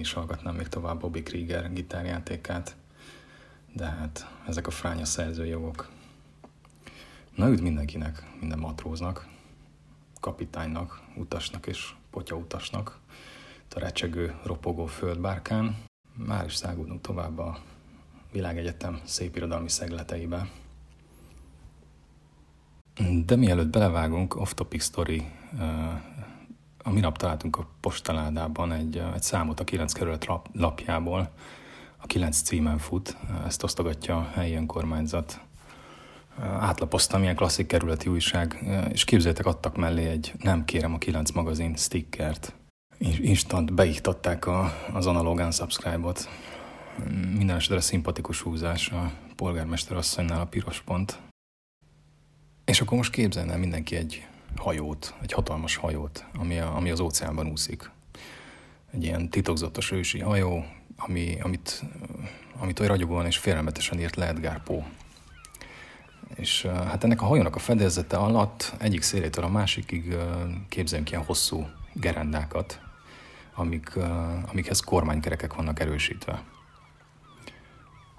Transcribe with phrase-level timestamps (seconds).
[0.00, 2.76] is hallgatnám még tovább Bobby Krieger gitárjátékát,
[3.72, 5.90] de hát ezek a fránya szerzőjogok.
[7.34, 9.28] Na üdv mindenkinek, minden matróznak,
[10.20, 13.00] kapitánynak, utasnak és potyautasnak,
[13.74, 15.76] a recsegő, ropogó földbárkán.
[16.14, 17.58] Már is szágulunk tovább a
[18.32, 20.50] világegyetem szépirodalmi szegleteibe.
[23.24, 25.24] De mielőtt belevágunk, off-topic story,
[26.82, 31.30] a minap találtunk a postaládában egy, egy számot a 9 kerület lapjából,
[31.96, 33.16] a 9 címen fut,
[33.46, 35.40] ezt osztogatja a helyi önkormányzat.
[36.42, 41.76] Átlapoztam, ilyen klasszik kerületi újság, és képzeljétek, adtak mellé egy Nem kérem a 9 magazin
[41.76, 42.54] stickert.
[43.20, 46.28] Instant beiktatták a, az analóg unsubscribe-ot.
[47.36, 51.20] Minden esetre szimpatikus húzás a polgármester asszonynál a piros pont.
[52.64, 57.46] És akkor most képzelne mindenki egy hajót, egy hatalmas hajót, ami, a, ami az óceánban
[57.46, 57.90] úszik.
[58.92, 60.64] Egy ilyen titokzatos ősi hajó,
[60.96, 61.82] ami, amit,
[62.58, 64.84] amit olyan ragyogóan és félelmetesen írt le Edgar Poe.
[66.34, 70.16] És hát ennek a hajónak a fedezete alatt egyik szélétől a másikig
[70.68, 72.80] képzeljünk ilyen hosszú gerendákat,
[73.54, 73.96] amik,
[74.46, 76.42] amikhez kormánykerekek vannak erősítve.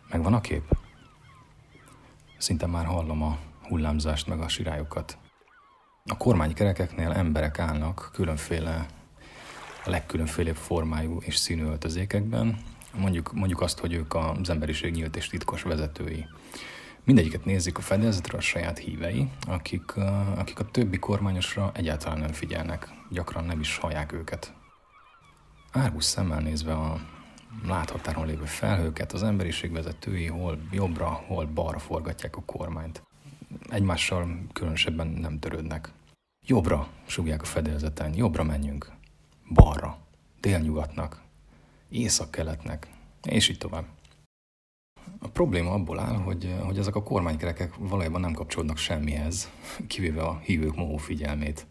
[0.09, 0.77] Megvan a kép?
[2.37, 5.17] Szinte már hallom a hullámzást meg a sirályokat.
[6.05, 8.85] A kormánykerekeknél emberek állnak különféle,
[9.85, 12.59] a legkülönfélebb formájú és színű öltözékekben,
[12.97, 16.27] mondjuk, mondjuk azt, hogy ők az emberiség nyílt és titkos vezetői.
[17.03, 19.95] Mindegyiket nézik a fedezetre a saját hívei, akik,
[20.35, 24.53] akik a többi kormányosra egyáltalán nem figyelnek, gyakran nem is hallják őket.
[25.71, 26.99] Árgus szemmel nézve a
[27.65, 33.01] láthatáron lévő felhőket, az emberiség vezetői hol jobbra, hol balra forgatják a kormányt
[33.69, 35.91] egymással különösebben nem törődnek.
[36.47, 38.91] Jobbra, sugják a fedélzeten, jobbra menjünk.
[39.53, 39.97] Balra,
[40.39, 41.21] délnyugatnak,
[41.89, 42.87] észak-keletnek,
[43.23, 43.85] és így tovább.
[45.19, 49.49] A probléma abból áll, hogy, hogy ezek a kormánykerekek valójában nem kapcsolódnak semmihez,
[49.87, 51.65] kivéve a hívők mohó figyelmét.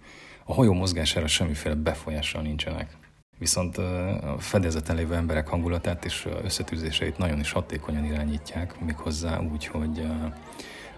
[0.44, 2.96] A hajó mozgására semmiféle befolyással nincsenek.
[3.38, 10.06] Viszont a fedélzeten lévő emberek hangulatát és összetűzéseit nagyon is hatékonyan irányítják, méghozzá úgy, hogy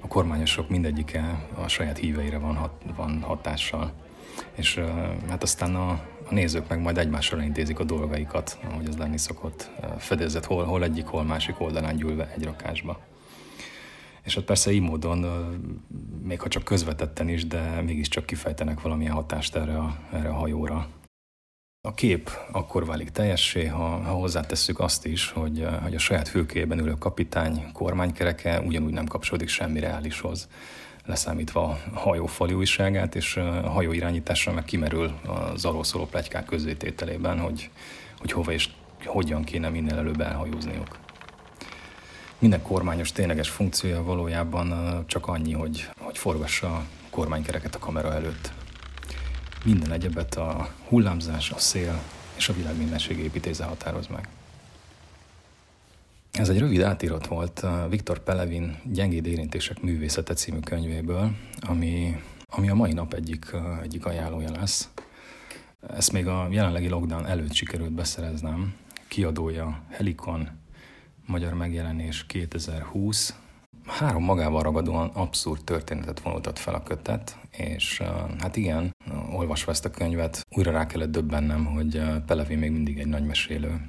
[0.02, 3.92] a kormányosok mindegyike a saját híveire van, hat, van hatással.
[4.52, 4.80] És
[5.28, 5.90] hát aztán a,
[6.24, 10.82] a nézők meg majd egymással intézik a dolgaikat, ahogy az lenni szokott, fedezett hol, hol
[10.82, 13.00] egyik, hol másik oldalán gyűlve egy rakásba.
[14.22, 15.26] És hát persze így módon,
[16.22, 20.86] még ha csak közvetetten is, de mégiscsak kifejtenek valamilyen hatást erre a, erre a hajóra.
[21.88, 26.78] A kép akkor válik teljessé, ha, ha hozzátesszük azt is, hogy, hogy a saját fülkében
[26.78, 30.48] ülő kapitány kormánykereke ugyanúgy nem kapcsolódik semmi reálishoz,
[31.04, 35.12] leszámítva a hajó fali újságát, és a hajó irányításra meg kimerül
[35.53, 37.71] az arról szóló plegykák közzétételében, hogy,
[38.19, 38.69] hogy hova és
[39.04, 40.98] hogyan kéne minél előbb elhajózniuk.
[42.38, 48.53] Minden kormányos tényleges funkciója valójában csak annyi, hogy, hogy forgassa a kormánykereket a kamera előtt.
[49.64, 52.02] Minden egyebet a hullámzás, a szél
[52.36, 54.28] és a világ mindenség építése határoz meg.
[56.32, 62.74] Ez egy rövid átirat volt Viktor Pelevin Gyengéd érintések művészete című könyvéből, ami, ami a
[62.74, 63.52] mai nap egyik,
[63.82, 64.88] egyik ajánlója lesz.
[65.88, 68.74] Ezt még a jelenlegi lockdown előtt sikerült beszereznem.
[69.08, 70.48] Kiadója Helikon,
[71.26, 73.34] magyar megjelenés 2020,
[73.92, 78.03] három magával ragadóan abszurd történetet vonultat fel a kötet, és
[78.38, 78.91] hát igen,
[79.32, 83.88] olvasva ezt a könyvet, újra rá kellett döbbennem, hogy Pelevi még mindig egy nagy mesélő.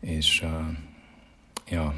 [0.00, 0.44] És
[1.68, 1.94] ja,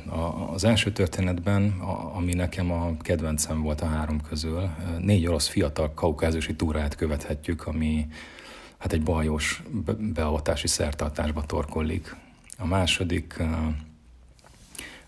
[0.53, 1.71] az első történetben,
[2.15, 8.07] ami nekem a kedvencem volt a három közül, négy orosz fiatal kaukázusi túráját követhetjük, ami
[8.79, 9.63] hát egy bajos
[9.99, 12.17] beavatási szertartásba torkollik.
[12.59, 13.43] A második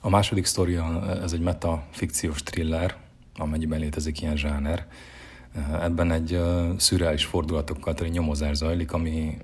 [0.07, 2.97] a második sztoria, ez egy metafikciós thriller,
[3.35, 4.87] amennyiben létezik ilyen zsáner.
[5.81, 6.41] Ebben egy
[6.77, 9.39] szürreális fordulatokkal teli nyomozás zajlik, ami,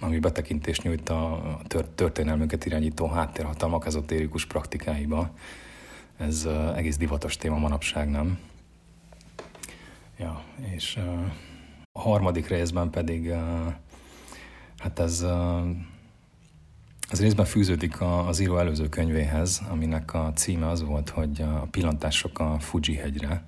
[0.00, 1.58] ami betekintést nyújt a
[1.94, 5.30] történelmüket irányító háttérhatalmak ezotérikus praktikáiba.
[6.16, 8.38] Ez egész divatos téma manapság, nem?
[10.18, 10.42] Ja,
[10.74, 10.98] és
[11.92, 13.32] a harmadik részben pedig
[14.78, 15.26] hát ez
[17.08, 22.38] ez részben fűződik az író előző könyvéhez, aminek a címe az volt, hogy a pillantások
[22.38, 23.44] a Fuji hegyre.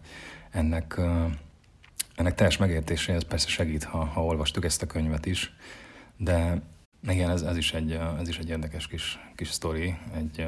[0.50, 1.00] Ennek,
[2.14, 5.52] ennek teljes megértéséhez persze segít, ha, ha olvastuk ezt a könyvet is,
[6.16, 6.62] de
[7.08, 10.46] igen, ez, ez, is, egy, ez is egy érdekes kis, kis sztori, egy,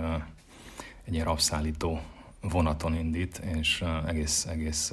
[1.04, 2.00] egy ilyen rabszállító
[2.40, 4.92] vonaton indít, és egész, egész,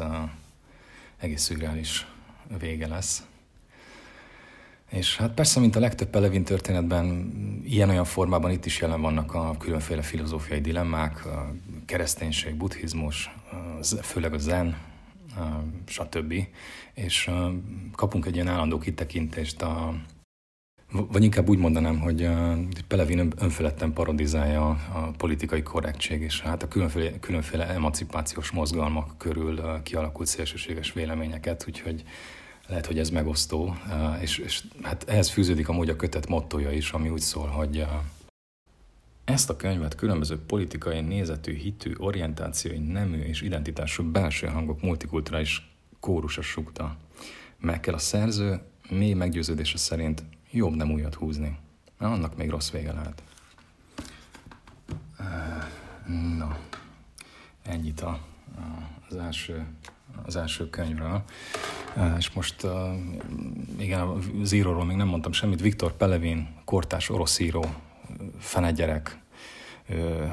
[1.17, 2.07] egész szürreális
[2.59, 3.23] vége lesz.
[4.89, 7.31] És hát persze, mint a legtöbb Pelevin történetben,
[7.65, 11.53] ilyen-olyan formában itt is jelen vannak a különféle filozófiai dilemmák, a
[11.85, 13.35] kereszténység, buddhizmus,
[14.01, 14.77] főleg a zen,
[15.85, 16.33] stb.
[16.93, 17.29] És
[17.95, 19.93] kapunk egy ilyen állandó kitekintést a
[20.91, 22.29] vagy inkább úgy mondanám, hogy
[22.87, 30.27] Pelevin önfeledten parodizálja a politikai korrektség, és hát a különféle, különféle emancipációs mozgalmak körül kialakult
[30.27, 32.03] szélsőséges véleményeket, úgyhogy
[32.67, 33.75] lehet, hogy ez megosztó,
[34.21, 37.85] és, és hát ehhez fűződik amúgy a kötet mottoja is, ami úgy szól, hogy
[39.23, 46.41] ezt a könyvet különböző politikai, nézetű, hitű, orientációi, nemű és identitású belső hangok multikulturális kórusa
[46.41, 46.97] sugta.
[47.59, 51.57] Meg a szerző mély meggyőződése szerint jobb nem újat húzni.
[51.99, 53.23] Na, annak még rossz vége lehet.
[56.37, 56.59] Na,
[57.63, 58.19] ennyit a,
[59.09, 59.65] az első
[60.25, 61.23] az első könyvről.
[62.17, 62.67] És most,
[63.77, 65.61] igen, a Zíróról még nem mondtam semmit.
[65.61, 67.65] Viktor Pelevin, kortás orosz író,
[68.39, 69.19] fenegyerek,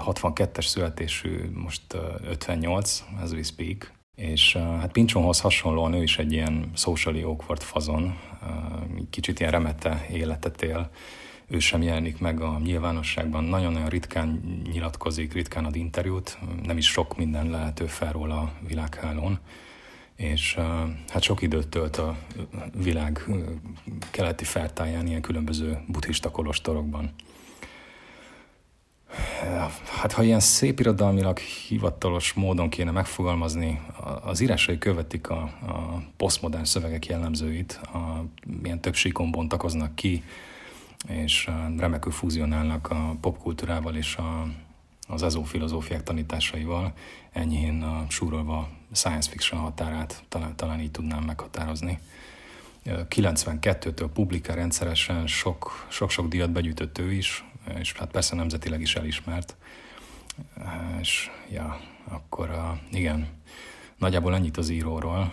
[0.07, 1.97] 62-es születésű, most
[2.29, 3.93] 58, as we speak.
[4.17, 8.19] És hát Pincsonhoz hasonlóan ő is egy ilyen socially awkward fazon,
[9.11, 10.91] kicsit ilyen remete életet él,
[11.47, 14.41] ő sem jelenik meg a nyilvánosságban, nagyon-nagyon ritkán
[14.73, 19.39] nyilatkozik, ritkán ad interjút, nem is sok minden lehető fel róla a világhálón.
[20.17, 20.55] És
[21.09, 22.17] hát sok időt tölt a
[22.83, 23.27] világ
[24.11, 27.15] keleti feltáján ilyen különböző buddhista kolostorokban.
[30.01, 33.81] Hát ha ilyen szép irodalmilag hivatalos módon kéne megfogalmazni,
[34.23, 38.25] az írásai követik a, a posztmodern szövegek jellemzőit, a,
[38.63, 40.23] milyen több síkon bontakoznak ki,
[41.09, 44.47] és remekül fúzionálnak a popkultúrával és a,
[45.09, 46.93] az ezófilozófiák tanításaival,
[47.33, 51.99] enyhén a súrolva science fiction határát talán, talán így tudnám meghatározni.
[52.85, 57.45] 92-től publikál rendszeresen sok, sok-sok díjat begyűjtött ő is,
[57.79, 59.57] és hát persze nemzetileg is elismert.
[61.01, 63.29] És ja, akkor igen,
[63.99, 65.33] nagyjából ennyit az íróról,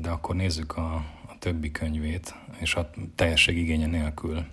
[0.00, 1.04] de akkor nézzük a
[1.42, 4.46] többi könyvét, és a teljesség igénye nélkül.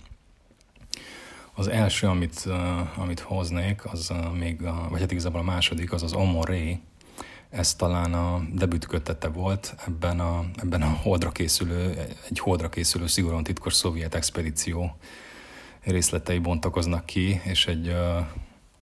[1.53, 2.47] Az első, amit,
[2.95, 6.79] amit hoznék, az még, a, vagy hát igazából a második, az az Omoré,
[7.49, 13.07] ez talán a debüt kötete volt ebben a, ebben a holdra készülő, egy holdra készülő
[13.07, 14.97] szigorúan titkos szovjet expedíció
[15.81, 17.95] részletei bontakoznak ki, és egy,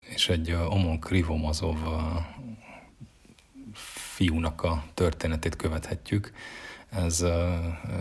[0.00, 1.76] és egy Omon Krivomazov
[4.14, 6.32] fiúnak a történetét követhetjük.
[6.96, 7.24] Ez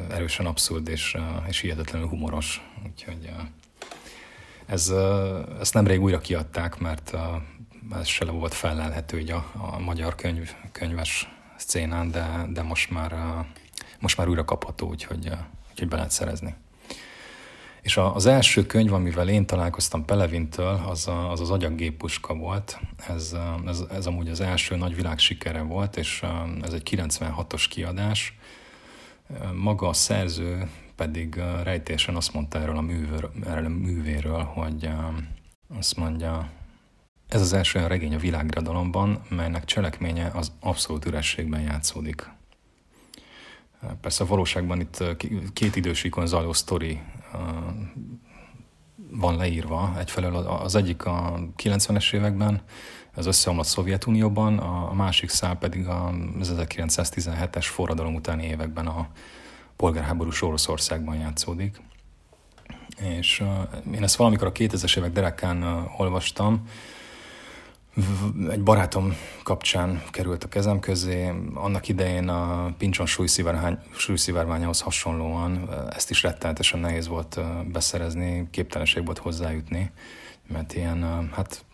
[0.09, 1.17] erősen abszurd és,
[1.47, 3.29] és hihetetlenül humoros, úgyhogy
[4.65, 4.93] ez,
[5.59, 7.13] ezt nemrég újra kiadták, mert
[7.91, 13.15] ez se volt felelhető így a, a magyar könyv, könyves szcénán, de, de most, már,
[13.99, 15.31] most már újra kapható, úgyhogy,
[15.71, 16.55] úgyhogy be lehet szerezni.
[17.81, 22.79] És az első könyv, amivel én találkoztam Pelevintől, az a, az, az agyaggéppuska volt.
[23.07, 23.35] Ez,
[23.65, 26.23] ez, ez amúgy az első nagy világ sikere volt, és
[26.61, 28.37] ez egy 96-os kiadás.
[29.53, 34.89] Maga a szerző pedig rejtésen azt mondta erről a, művéről, erről a művéről, hogy
[35.77, 36.49] azt mondja,
[37.27, 42.29] ez az első olyan regény a világirodalomban, melynek cselekménye az abszolút ürességben játszódik.
[44.01, 45.03] Persze a valóságban itt
[45.53, 47.01] két idősíkon zajló sztori
[49.15, 49.93] van leírva.
[49.99, 52.61] Egyfelől az egyik a 90-es években,
[53.15, 59.07] az összeomlott Szovjetunióban, a másik szál pedig a 1917-es forradalom utáni években a
[59.75, 61.81] polgárháborús Oroszországban játszódik.
[62.99, 63.43] És
[63.93, 66.67] én ezt valamikor a 2000-es évek derekán olvastam,
[68.49, 71.31] egy barátom kapcsán került a kezem közé.
[71.53, 73.05] Annak idején a pincson
[73.95, 77.39] súlyszivárványához hasonlóan ezt is rettenetesen nehéz volt
[77.71, 79.91] beszerezni, képtelenség volt hozzájutni,
[80.47, 81.65] mert ilyen, hát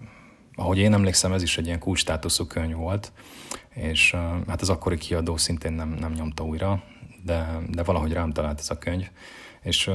[0.55, 3.11] ahogy én emlékszem, ez is egy ilyen kulcstátuszú könyv volt,
[3.69, 4.15] és
[4.47, 6.83] hát az akkori kiadó szintén nem, nem nyomta újra,
[7.23, 9.09] de, de valahogy rám talált ez a könyv,
[9.61, 9.89] és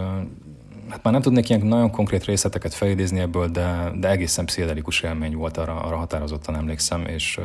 [0.88, 5.35] hát már nem tudnék ilyen nagyon konkrét részleteket felidézni ebből, de, de egészen pszichedelikus élmény
[5.37, 7.40] volt, arra, arra határozottan emlékszem, és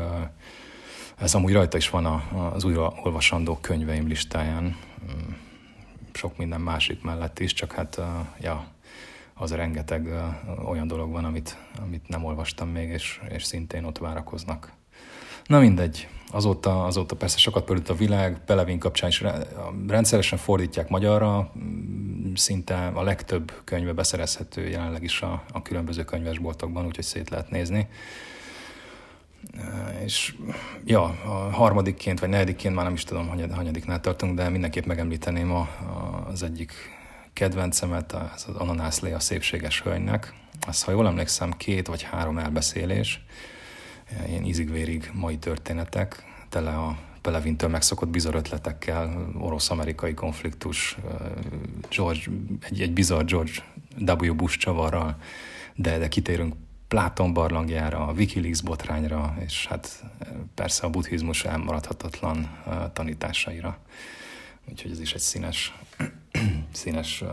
[1.17, 5.31] ez amúgy rajta is van a, az újraolvasandó könyveim listáján, mm,
[6.13, 8.01] sok minden másik mellett is, csak hát,
[8.41, 8.67] ja,
[9.33, 10.09] az rengeteg
[10.65, 14.71] olyan dolog van, amit, amit nem olvastam még, és, és szintén ott várakoznak.
[15.49, 19.23] Na mindegy, azóta, azóta persze sokat pörült a világ, Pelevin kapcsán is
[19.87, 21.51] rendszeresen fordítják magyarra,
[22.35, 27.87] szinte a legtöbb könyve beszerezhető jelenleg is a, a különböző könyvesboltokban, úgyhogy szét lehet nézni.
[30.03, 30.35] És
[30.85, 35.51] ja, a harmadikként vagy negyedikként már nem is tudom, hogy hanyadiknál tartunk, de mindenképp megemlíteném
[35.51, 36.73] a, a, az egyik
[37.33, 40.33] kedvencemet, az, az ananászlé a szépséges hölgynek.
[40.67, 43.21] Az, ha jól emlékszem, két vagy három elbeszélés,
[44.27, 50.97] ilyen ízigvérig mai történetek, tele a Pelevintől megszokott bizarr ötletekkel, orosz-amerikai konfliktus,
[51.89, 52.21] George,
[52.59, 53.51] egy, egy bizarr George
[53.97, 54.35] W.
[54.35, 55.17] Bush csavarral,
[55.75, 56.53] de, de kitérünk
[56.87, 60.03] Pláton barlangjára, a Wikileaks botrányra, és hát
[60.55, 62.63] persze a buddhizmus elmaradhatatlan
[62.93, 63.79] tanításaira.
[64.69, 65.73] Úgyhogy ez is egy színes,
[66.71, 67.23] színes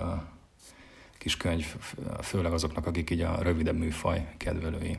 [1.18, 1.74] kis könyv,
[2.22, 4.98] főleg azoknak, akik így a rövidebb műfaj kedvelői.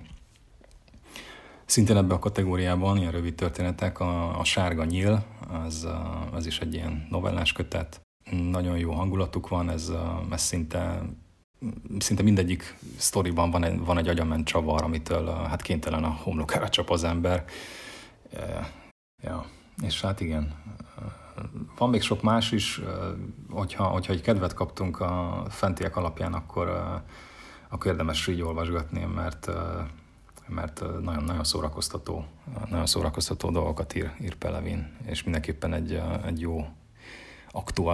[1.67, 5.23] Szintén ebbe a kategóriában, ilyen rövid történetek, a, a Sárga Nyíl,
[5.65, 5.87] az,
[6.31, 8.01] az is egy ilyen novellás kötet.
[8.31, 9.91] Nagyon jó hangulatuk van, ez,
[10.31, 11.01] ez szinte,
[11.99, 16.89] szinte mindegyik sztoriban van egy, van egy agyament csavar, amitől hát kénytelen a homlokára csap
[16.89, 17.45] az ember.
[19.23, 19.45] Ja,
[19.81, 20.53] és hát igen,
[21.77, 22.81] van még sok más is,
[23.49, 26.69] hogyha, hogyha egy kedvet kaptunk a fentiek alapján, akkor,
[27.69, 29.49] akkor érdemes így olvasgatni, mert
[30.47, 32.25] mert nagyon, nagyon szórakoztató,
[32.69, 36.65] nagyon szórakoztató dolgokat ír, ír Pelevin, és mindenképpen egy, egy jó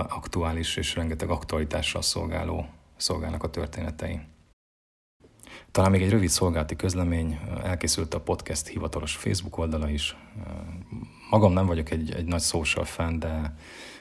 [0.10, 4.20] aktuális és rengeteg aktualitással szolgáló, szolgálnak a történetei.
[5.72, 10.16] Talán még egy rövid szolgálati közlemény, elkészült a podcast hivatalos Facebook oldala is.
[11.30, 13.56] Magam nem vagyok egy, egy nagy social fan, de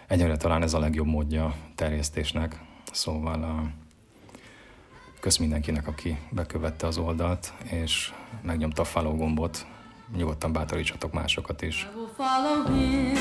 [0.07, 2.61] egyre talán ez a legjobb módja terjesztésnek.
[2.93, 3.73] Szóval
[5.23, 8.13] Kösz mindenkinek, aki bekövette az oldalt, és
[8.43, 9.67] megnyomta a follow gombot.
[10.17, 11.89] Nyugodtan bátorítsatok másokat is.
[12.17, 13.13] Follow him,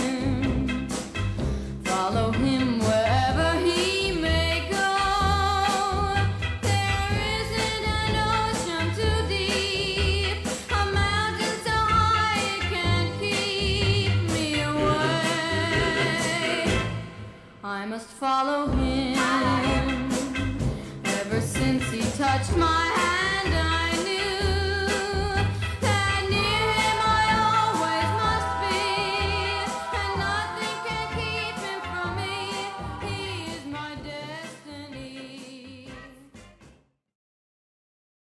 [18.19, 18.90] follow him